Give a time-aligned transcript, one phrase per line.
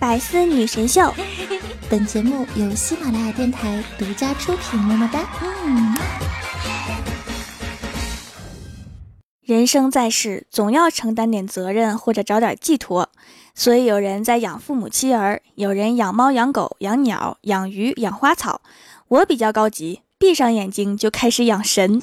[0.00, 1.12] 百思女神秀，
[1.90, 4.80] 本节目由喜马拉雅电台独家出品。
[4.80, 5.20] 么么哒。
[5.66, 5.94] 嗯。
[9.42, 13.10] 人生在世，总要承担点责任或者找点寄托，
[13.54, 18.62] 所以有人在养父母妻儿，有人养猫养狗养鸟养鱼养花草。
[19.08, 22.00] 我比较高级，闭上眼睛就开始养神。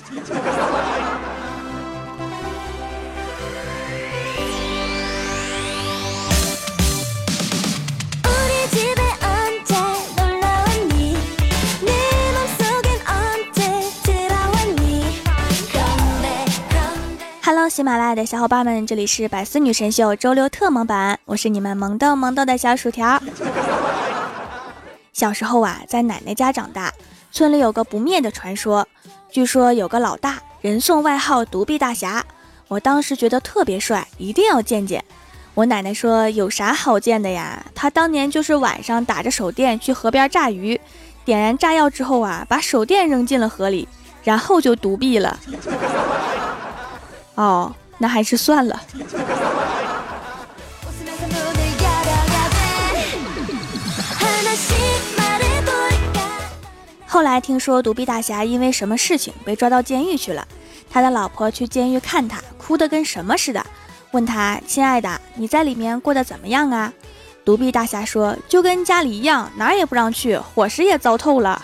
[17.77, 23.22] 喜马拉雅的小伙伴们，这里是百思女神秀周六特萌版，我是你们萌豆萌豆的小薯条。
[25.13, 26.91] 小时候啊，在奶奶家长大，
[27.32, 28.84] 村里有个不灭的传说，
[29.30, 32.26] 据说有个老大人送外号独臂大侠，
[32.68, 35.05] 我当时觉得特别帅，一定要见见。
[35.54, 37.63] 我奶奶说有啥好见的呀？
[37.76, 40.82] 他当年就是晚上打着手电去河边炸鱼，
[41.23, 43.88] 点燃炸药之后啊，把手电扔进了河里，
[44.23, 45.40] 然后就独臂了。
[47.38, 48.82] 哦，那还是算了。
[57.05, 60.48] 后来听说独臂大侠因为什么事情被抓到监狱去了，
[60.90, 63.66] 他的老婆去监狱看他，哭得跟什么似的，
[64.12, 66.91] 问他：“亲爱的，你在里面过得怎么样啊？”
[67.46, 71.62] 独臂大侠说：“就跟家里一样，哪儿也不让去，伙食也糟透了。”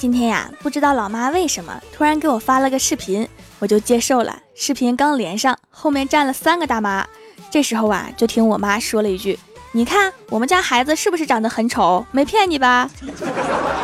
[0.00, 4.34] 今天呀，不知道老妈为什么突然给我发了个视频，我就接受了。
[4.54, 7.06] 视频刚连上，后面站了三个大妈。
[7.50, 9.38] 这时候啊，就听我妈说了一句
[9.72, 12.06] ：“你看我们家孩子是不是长得很丑？
[12.12, 12.88] 没骗你吧？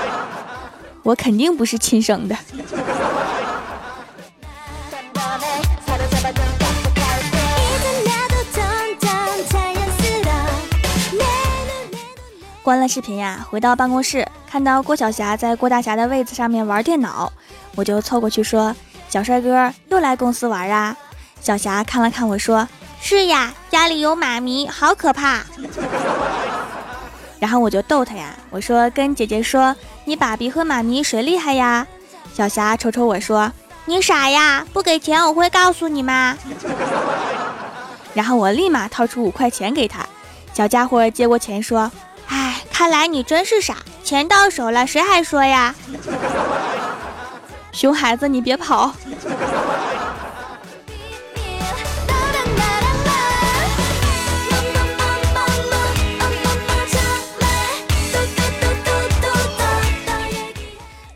[1.04, 2.34] 我肯定不是亲生的。”
[12.66, 17.32] 关了视频呀，回到办公室，看到郭晓霞在郭大侠的位子上面玩电脑，
[17.76, 18.74] 我就凑过去说
[19.08, 20.96] ：“小帅哥又来公司玩啊？”
[21.40, 22.68] 小霞看了看我说
[23.00, 25.44] ：“是呀，家里有妈咪，好可怕。
[27.38, 29.72] ”然后我就逗他呀，我说：“跟姐姐说，
[30.04, 31.86] 你爸比和妈咪谁厉害呀？”
[32.34, 33.52] 小霞瞅瞅我说
[33.86, 34.66] ：“你傻呀？
[34.72, 36.36] 不给钱我会告诉你吗？”
[38.12, 40.04] 然后我立马掏出五块钱给他，
[40.52, 41.88] 小家伙接过钱说。
[42.76, 45.74] 哎，看来你真是傻，钱到手了，谁还说呀？
[47.72, 48.92] 熊孩子，你别跑！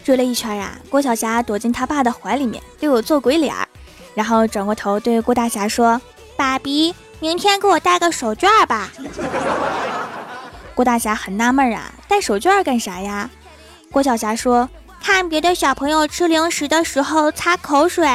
[0.03, 3.69] 追了一圈呀，郭晓霞躲进他爸的怀里面，对我做鬼脸儿，
[4.15, 6.00] 然后转过头对郭大侠说
[6.38, 8.91] ：“爸比，明天给我带个手绢吧。”
[10.75, 13.28] 郭大侠很纳闷啊，带手绢干啥呀？
[13.92, 14.70] 郭晓霞说
[15.03, 18.06] ：“看别的小朋友吃零食的时候擦口水。”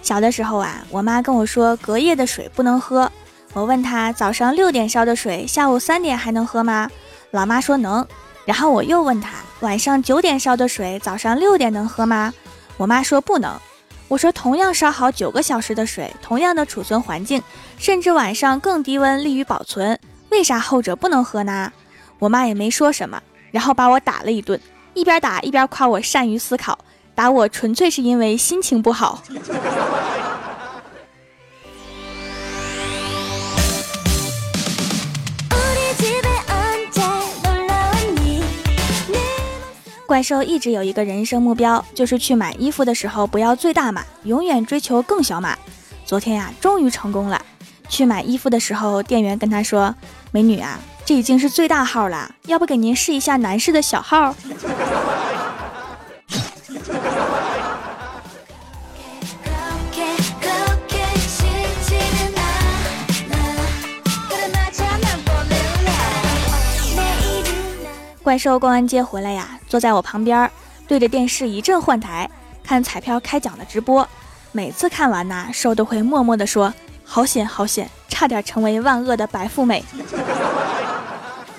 [0.00, 3.10] 小的时候啊，我妈跟我说隔夜的水不能喝。
[3.54, 6.90] 我问她早上六点烧的水，下午三点还能喝吗？
[7.30, 8.06] 老妈说能。
[8.44, 9.30] 然后我又问他，
[9.60, 12.32] 晚上九点烧的水，早上六点能喝吗？
[12.76, 13.54] 我妈说不能。
[14.08, 17.42] 我说同样烧好九个小时的水，同样的储存环境，
[17.78, 19.98] 甚至晚上更低温利于保存，
[20.30, 21.72] 为啥后者不能喝呢？
[22.18, 24.60] 我妈也没说什么，然后把我打了一顿，
[24.92, 26.78] 一边打一边夸我善于思考，
[27.14, 29.22] 打我纯粹是因为心情不好。
[40.12, 45.56] 怪兽一直有一个人生目标，就是去买衣服的时候不要最大码，永远追求更小码。
[46.04, 47.40] 昨天呀，终于成功了。
[47.88, 49.94] 去买衣服的时候，店员跟他说
[50.30, 54.36] ：“美女啊，这已经是最大号了，要不给您试一下男士的小号？”
[68.22, 70.48] 怪兽逛完街回来呀，坐在我旁边，
[70.86, 72.30] 对着电视一阵换台，
[72.62, 74.08] 看彩票开奖的直播。
[74.52, 76.72] 每次看完呐，兽都会默默地说
[77.02, 79.84] ：“好险，好险，差点成为万恶的白富美。”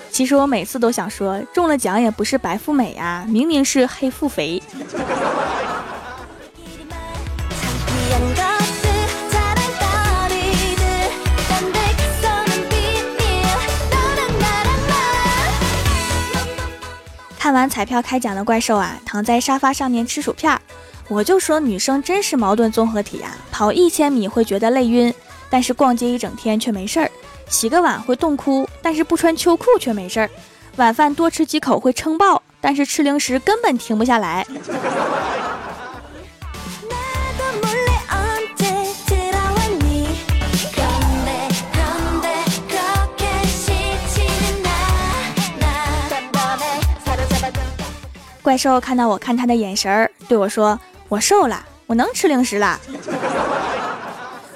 [0.10, 4.62] 其实我每次都想说，中了奖也不是白富美呀，明明是黑富肥。
[17.54, 20.60] 玩彩票开奖的怪兽啊，躺在沙发上面吃薯片。
[21.08, 25.14] 我就说女生真是矛盾综合体呀，跑一千米会觉得累晕，
[25.50, 27.08] 但是逛街一整天却没事儿；
[27.48, 30.28] 洗个碗会冻哭，但是不穿秋裤却没事儿；
[30.78, 34.48] 晚饭多吃几口会撑爆，但是吃零食根本停不下来。
[48.44, 52.78] 怪兽看到我看他的眼神儿，对我说：“我瘦了，我能吃零食了。”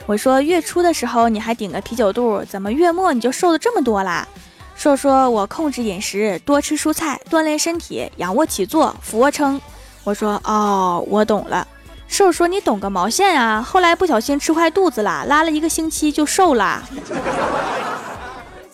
[0.06, 4.28] 我说：“月初的时候你还顶个啤酒肚，怎么月末你就瘦的这么多啦？”
[4.76, 9.60] 兽说：“我控制饮食，多吃蔬菜，锻炼身体，仰卧起坐，俯卧撑。”
[10.04, 11.66] 我说：“哦，我懂了。”
[12.10, 13.62] 兽说：“你懂个毛线啊！
[13.62, 16.84] 后来不小心吃坏肚子了，拉了一个星期就瘦了。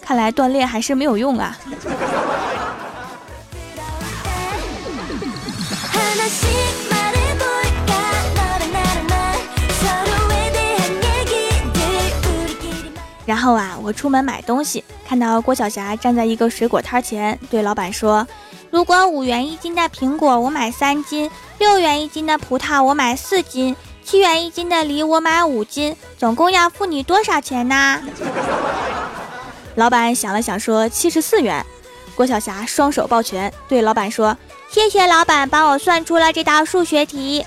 [0.01, 1.55] 看来锻炼还是没有用啊。”
[13.25, 18.27] 然后啊，我出门买东西，看到郭晓霞站在一个水果摊前，对老板说
[18.69, 28.01] ：“如果五元一斤的苹果我买三斤，六元一斤的葡萄我买四斤，七元一斤的梨我买五斤，总共要付你多少钱呢？”
[29.75, 31.65] 老板想了想说：“七十四元。”
[32.15, 34.37] 郭晓霞双手抱拳，对老板说
[34.69, 37.43] ：“谢谢老板帮我算出了这道数学题。”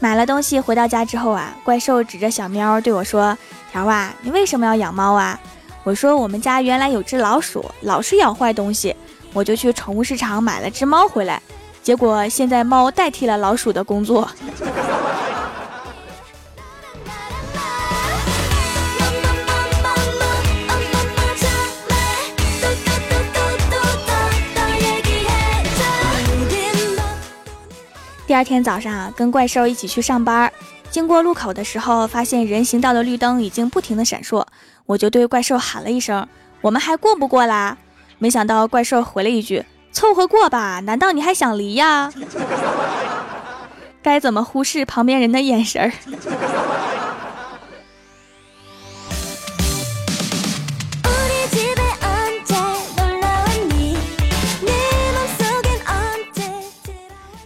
[0.00, 3.36] 买了东西回到家之后啊，怪兽指着小喵对我说
[3.72, 5.38] ：“条啊，你为什么要养猫啊？”
[5.82, 8.94] 我说：“我们家原来有只老鼠，老是咬坏东西，
[9.32, 11.42] 我就去宠物市场买了只猫回来，
[11.82, 14.30] 结果现在猫代替了老鼠的工作。”
[28.38, 30.52] 第二天早上啊，跟怪兽一起去上班，
[30.92, 34.46] 经过路口的时候，发现人行道的绿灯已经不停的闪烁，
[34.86, 36.24] 我就对怪兽喊了一声
[36.62, 37.76] ：“我们还过不过啦？”
[38.18, 42.12] 没想到怪兽回了一句：“凑合过吧，难道你还想离呀？”
[44.04, 45.92] 该怎么忽视旁边人的眼神儿？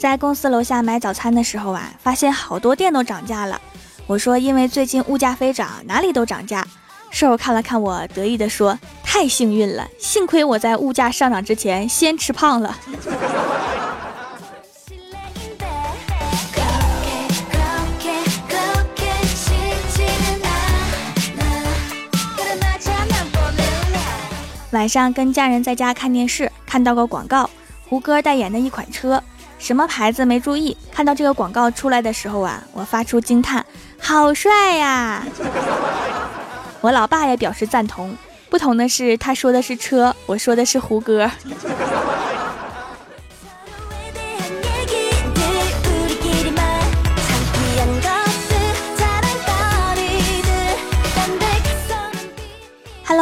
[0.02, 3.60] 在公司楼下买早餐的时候啊，发现好多店都涨价了。
[4.08, 6.66] 我说，因为最近物价飞涨，哪里都涨价。
[7.12, 12.76] 瘦看了看我，得意地说：“太幸运了，幸亏我在物价上涨之前先吃胖了。”
[24.72, 27.48] 晚上跟家人在家看电视，看到个广告，
[27.88, 29.22] 胡歌代言的一款车。
[29.62, 30.76] 什么牌子没注意？
[30.90, 33.64] 看到这个广告出来的时候啊，我发出惊叹
[33.96, 35.24] ：“好帅呀！”
[36.82, 38.12] 我老爸也表示赞同。
[38.50, 41.30] 不同的是，他说的是车，我说的是胡歌。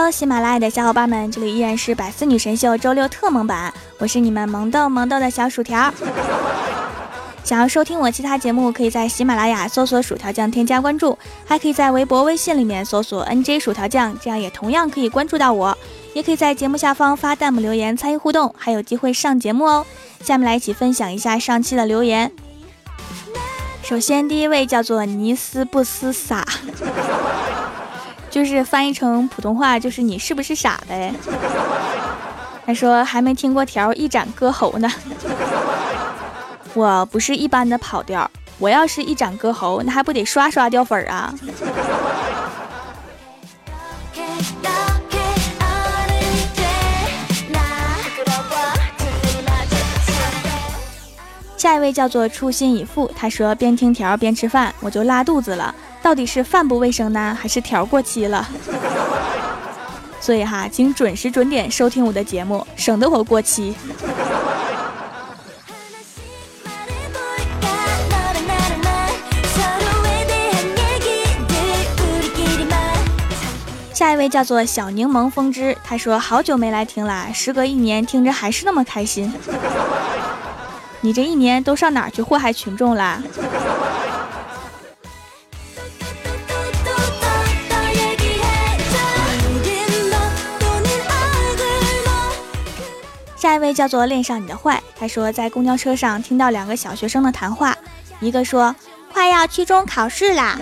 [0.09, 5.93] 喜马拉雅的小伙伴们，这里依然是百思女神秀周六特萌版，我是你们萌豆萌豆的小薯条。
[7.43, 15.77] 想要收听我其他节目，可以在喜马拉雅搜索“薯条酱”添加关注，还可以在微博、微信里面搜索 “nj 薯条酱”，这样也同样可以关注到我。
[16.13, 19.85] 也可以在节目下方发弹幕留言参与互动，还有机会上节目哦。
[20.23, 22.31] 下面来一起分享一下上期的留言。
[23.83, 26.45] 首先，第一位叫做尼斯不思傻，
[28.31, 31.13] 就是翻译成普通话就是你是不是傻呗？
[32.65, 34.89] 他说还没听过条一展歌喉呢。
[36.75, 41.35] 我不是一般的跑调，我要是一展歌喉，那还不得刷刷掉粉儿啊！
[51.57, 58.49] 下一位叫做初心已付，他说边听条边吃饭，我就拉肚子了，到底是饭不卫生呢，还是条过期了？
[60.21, 63.75] 所以哈，请准时准点收听我的节目，省得我过期。
[73.93, 79.33] 下一位叫做小柠檬风之，他说好久没来听了，时隔一年听着还是那么开心。
[81.03, 83.23] 你这一年都上哪去祸害群众啦？
[93.71, 97.77] 位叫做恋上你的坏，他说在公交车上听到两个小学生的谈话，
[98.19, 98.75] 一个说
[99.13, 100.59] 快要期中考试啦，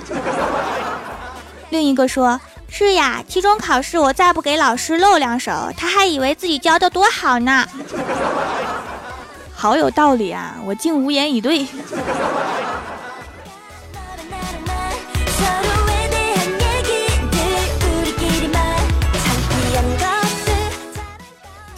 [1.71, 2.39] 另一个说
[2.69, 7.67] 是呀，期中考试我再不给老师露两手，他还以为自己教的多好呢。
[9.57, 11.67] 好有道理啊，我竟无言以对。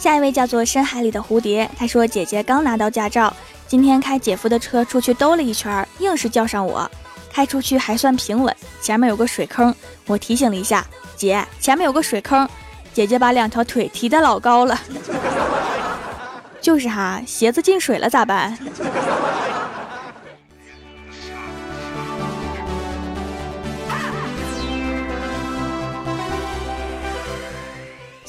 [0.01, 3.31] 下一位叫做深海里的蝴蝶，他说：“姐姐刚拿到驾照，
[3.67, 6.89] 今天开姐夫的车出去兜了一圈，硬是叫上我。
[7.31, 9.71] 开出去还算平稳，前面有个水坑，
[10.07, 10.83] 我提醒了一下
[11.15, 12.49] 姐，前面有个水坑，
[12.91, 14.81] 姐姐把两条腿提得老高了。
[16.59, 18.57] 就是哈，鞋子进水了咋办？”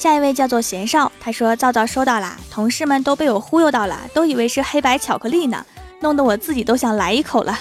[0.03, 5.65] 下一位叫做贤少，他说皂皂收到啦，同事们都被我忽悠到了，都以为是黑白巧克力呢，
[6.01, 7.57] 弄得我自己都想来一口了。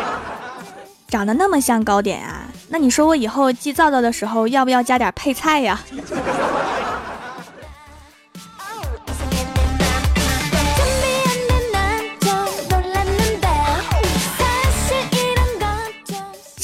[1.08, 5.80] 长得那么像糕点啊，那你说我以后寄皂皂的时候要不要加点配菜呀？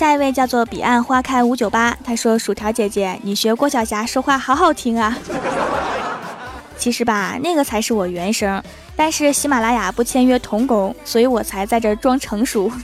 [0.04, 5.16] 下一位叫做彼岸花开五九八，他说：“薯条姐姐，你学郭晓霞说话好好听啊。
[6.76, 8.62] 其实吧，那个才是我原声，
[8.94, 12.70] 但是喜马拉雅不签约童工，所以我才在这装成熟。”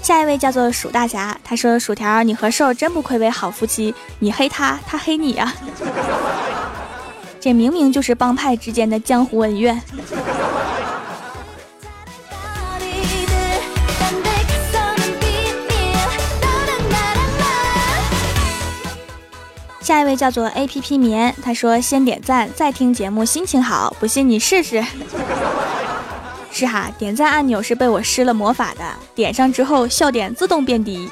[0.00, 5.52] 下一位叫做薯大侠，他说：“薯条，你和瘦真不愧为好夫妻，你黑他，他黑你呀。”
[7.42, 9.82] 这明明就是帮派之间的江湖恩怨。
[19.80, 24.80] 下一位叫做 A P P 棉，他说先点赞再听节目，心情好，不信你试试。
[26.52, 28.84] 是哈，点赞按钮是被我施了魔法的，
[29.16, 31.10] 点上之后笑点自动变低。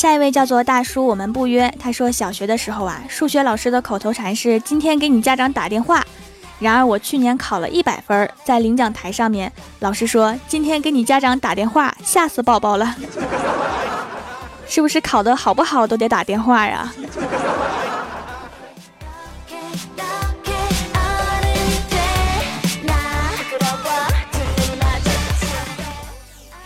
[0.00, 1.70] 下一位叫做大叔，我们不约。
[1.78, 6.02] 他说小学的时候啊，数学老师的口头禅是今天给你家长打电话。
[6.58, 12.96] 然而我去年考了一百分，在领奖台上面，老师说今天给你家长打电话，吓死宝宝了。
[14.66, 16.90] 是不是考得好不好都得打电话呀？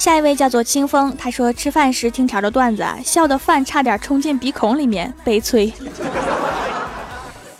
[0.05, 5.73] 下一位叫做清风，他说吃饭时听条的段子，笑的饭差点冲进鼻孔里面，悲催。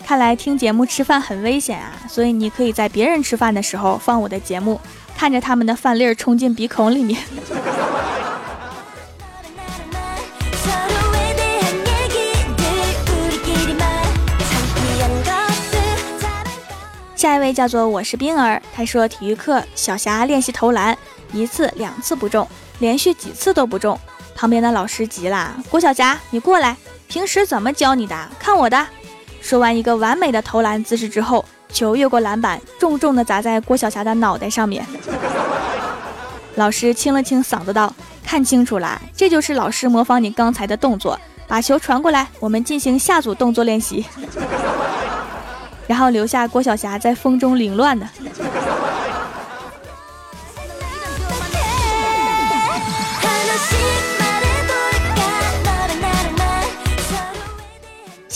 [0.05, 4.79] 看来听节目吃饭很危险啊，所以你可以在别人吃饭的时候放我的节目，
[5.17, 7.19] 看着他们的饭粒儿冲进鼻孔里面。
[17.15, 20.95] 下一位叫做我是冰儿，他说体育课小霞练习投篮。
[21.35, 22.47] 一次两次不中，
[22.79, 23.99] 连续几次都不中，
[24.35, 26.77] 旁边的老师急了：“郭晓霞，你过来，
[27.07, 28.15] 平时怎么教你的？
[28.39, 28.87] 看我的！”
[29.41, 34.85] 说完一个完美的投篮姿势之后，球越过篮板，重重的砸在郭晓霞的脑袋上面。
[36.55, 44.05] 老师清了清嗓子道：“看清楚了，这就是老师模仿你刚才的动作，把球传过来，我们进行下组动作练习。”
[45.85, 48.07] 然后留下郭晓霞在风中凌乱的。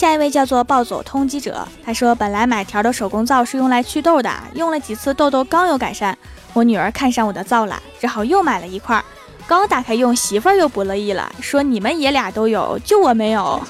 [0.00, 6.16] 下一位叫做暴走通缉者，他说本来买条的手工皂是用来祛痘的，用了几次痘痘刚有改善，
[6.54, 9.04] 我女儿看上我的皂了，只好又买了一块。
[9.46, 13.60] 刚打开用，媳妇儿又不乐意了，说你们爷俩都有，就我没有。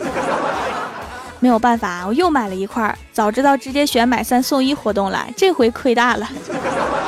[1.41, 2.97] 没有办法，我又买了一块。
[3.13, 6.29] 早知道直接选买三送一活动了，这回亏大了。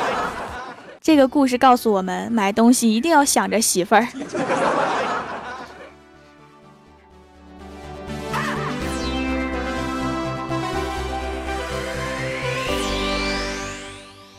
[1.01, 4.05] 这个故事告诉我们，买东西一定要想着媳妇儿。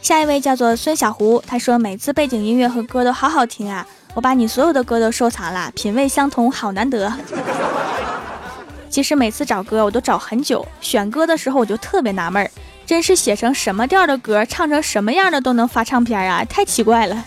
[0.04, 7.11] 下一位叫做孙小胡，他说每次背景音乐和歌都好好听啊，我把你所有的歌都收藏了，品味相同，好难得。
[8.90, 12.50] 其实每次找歌我都找很久，选歌的时候我就特别纳闷儿，
[12.84, 17.25] 真是写成什么调的歌，唱成什么样的都能发唱片啊，太奇怪了。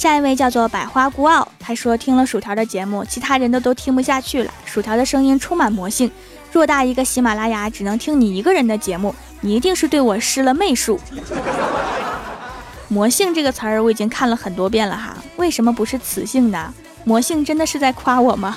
[0.00, 4.50] 下一位叫做百花孤傲，他说听了薯条的节目，其他人都都听不下去了。
[4.64, 6.10] 薯条的声音充满魔性，
[6.54, 10.98] 偌大一个喜马拉雅只能听你一个人的节目，你一定是对我施了媚术。
[12.88, 16.72] 魔性这个词儿我已经看了很多遍了哈，为什么不是雌性呢？
[17.04, 18.56] 魔性真的是在夸我吗？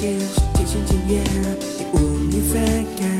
[0.00, 0.64] 更多
[2.30, 2.58] 精彩
[3.06, 3.19] 内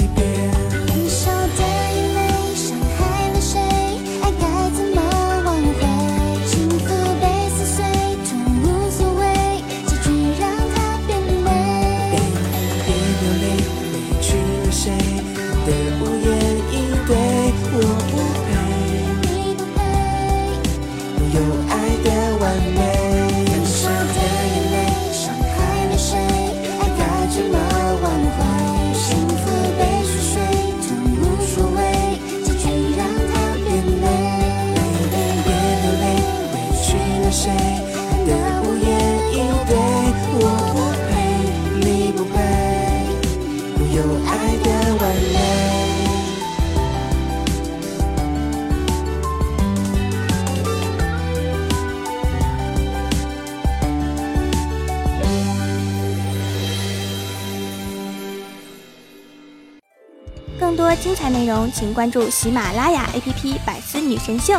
[61.68, 64.54] 请关注喜马拉雅 APP《百思女神秀》。